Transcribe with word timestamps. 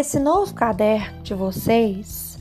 Esse 0.00 0.18
novo 0.18 0.54
caderno 0.54 1.22
de 1.22 1.34
vocês 1.34 2.38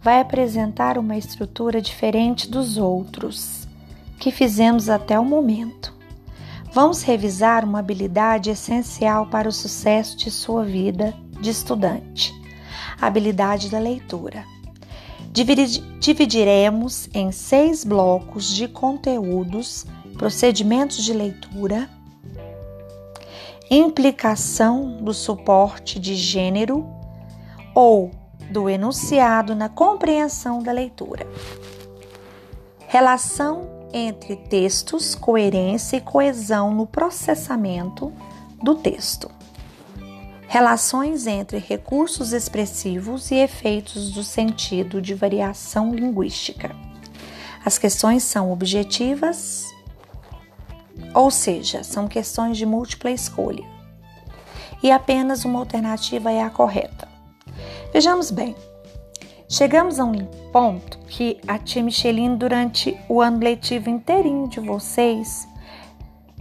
vai 0.00 0.18
apresentar 0.18 0.96
uma 0.96 1.14
estrutura 1.14 1.78
diferente 1.78 2.48
dos 2.48 2.78
outros 2.78 3.68
que 4.18 4.30
fizemos 4.32 4.88
até 4.88 5.20
o 5.20 5.24
momento. 5.24 5.92
Vamos 6.72 7.02
revisar 7.02 7.66
uma 7.66 7.80
habilidade 7.80 8.48
essencial 8.48 9.26
para 9.26 9.46
o 9.46 9.52
sucesso 9.52 10.16
de 10.16 10.30
sua 10.30 10.64
vida 10.64 11.14
de 11.38 11.50
estudante: 11.50 12.32
a 12.98 13.08
habilidade 13.08 13.68
da 13.68 13.78
leitura. 13.78 14.46
Dividiremos 16.00 17.10
em 17.12 17.30
seis 17.30 17.84
blocos 17.84 18.48
de 18.48 18.66
conteúdos, 18.66 19.84
procedimentos 20.16 21.04
de 21.04 21.12
leitura, 21.12 21.90
implicação 23.70 24.96
do 25.02 25.12
suporte 25.12 26.00
de 26.00 26.14
gênero 26.14 27.01
ou 27.74 28.10
do 28.50 28.68
enunciado 28.68 29.54
na 29.54 29.68
compreensão 29.68 30.62
da 30.62 30.72
leitura, 30.72 31.26
relação 32.86 33.88
entre 33.92 34.36
textos, 34.36 35.14
coerência 35.14 35.96
e 35.96 36.00
coesão 36.00 36.74
no 36.74 36.86
processamento 36.86 38.12
do 38.62 38.74
texto 38.74 39.30
relações 40.52 41.26
entre 41.26 41.56
recursos 41.56 42.34
expressivos 42.34 43.30
e 43.30 43.36
efeitos 43.36 44.10
do 44.10 44.22
sentido 44.22 45.00
de 45.00 45.14
variação 45.14 45.94
linguística. 45.94 46.76
As 47.64 47.78
questões 47.78 48.22
são 48.22 48.52
objetivas, 48.52 49.64
ou 51.14 51.30
seja, 51.30 51.82
são 51.82 52.06
questões 52.06 52.58
de 52.58 52.66
múltipla 52.66 53.10
escolha, 53.10 53.64
e 54.82 54.90
apenas 54.90 55.46
uma 55.46 55.58
alternativa 55.58 56.30
é 56.30 56.42
a 56.42 56.50
correta. 56.50 57.08
Vejamos 57.92 58.30
bem, 58.30 58.56
chegamos 59.48 60.00
a 60.00 60.04
um 60.04 60.24
ponto 60.50 60.98
que 61.08 61.38
a 61.46 61.58
tia 61.58 61.82
Micheline, 61.82 62.36
durante 62.36 62.96
o 63.08 63.20
ano 63.20 63.38
letivo 63.38 63.90
inteirinho 63.90 64.48
de 64.48 64.60
vocês, 64.60 65.46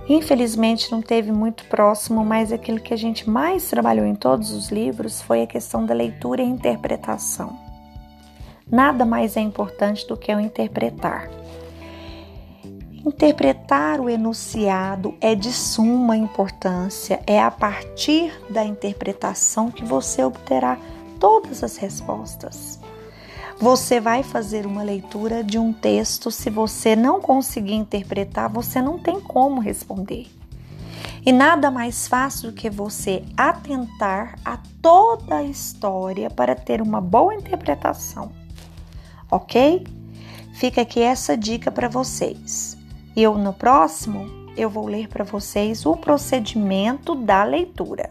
Infelizmente 0.10 0.92
não 0.92 1.02
teve 1.02 1.32
muito 1.32 1.64
próximo, 1.66 2.26
mas 2.26 2.52
aquilo 2.52 2.80
que 2.80 2.94
a 2.94 2.98
gente 2.98 3.30
mais 3.30 3.70
trabalhou 3.70 4.06
em 4.06 4.16
todos 4.16 4.52
os 4.52 4.70
livros 4.70 5.22
foi 5.22 5.44
a 5.44 5.48
questão 5.48 5.86
da 5.86 5.94
leitura 5.94 6.42
e 6.42 6.46
interpretação. 6.46 7.58
Nada 8.70 9.06
mais 9.06 9.38
é 9.38 9.42
importante 9.42 10.08
do 10.08 10.18
que 10.18 10.34
o 10.34 10.40
interpretar. 10.40 11.30
Interpretar 13.06 14.00
o 14.00 14.10
enunciado 14.10 15.16
é 15.22 15.34
de 15.34 15.52
suma 15.52 16.18
importância, 16.18 17.22
é 17.26 17.42
a 17.42 17.50
partir 17.50 18.34
da 18.50 18.64
interpretação 18.64 19.72
que 19.72 19.84
você 19.86 20.24
obterá 20.24 20.78
todas 21.22 21.64
as 21.64 21.78
respostas. 21.78 22.80
Você 23.60 24.00
vai 24.02 24.24
fazer 24.24 24.66
uma 24.66 24.82
leitura 24.82 25.44
de 25.44 25.60
um 25.60 25.72
texto, 25.72 26.32
se 26.32 26.50
você 26.50 26.96
não 26.96 27.22
conseguir 27.22 27.76
interpretar, 27.76 28.50
você 28.50 28.82
não 28.82 28.98
tem 28.98 29.22
como 29.22 29.62
responder. 29.62 30.28
E 31.24 31.32
nada 31.32 31.70
mais 31.70 32.08
fácil 32.08 32.50
do 32.50 32.56
que 32.56 32.72
você 32.72 33.24
atentar 33.38 34.40
a 34.44 34.58
toda 34.82 35.38
a 35.38 35.44
história 35.44 36.28
para 36.28 36.56
ter 36.56 36.82
uma 36.82 37.00
boa 37.00 37.36
interpretação. 37.36 38.32
Ok? 39.30 39.86
Fica 40.56 40.82
aqui 40.82 41.02
essa 41.02 41.38
dica 41.38 41.72
para 41.72 41.88
vocês. 41.88 42.76
E 43.16 43.22
eu 43.22 43.38
no 43.38 43.54
próximo 43.54 44.26
eu 44.58 44.72
vou 44.72 44.88
ler 44.88 45.08
para 45.08 45.24
vocês 45.24 45.86
o 45.86 45.96
procedimento 45.96 47.14
da 47.14 47.44
leitura. 47.44 48.10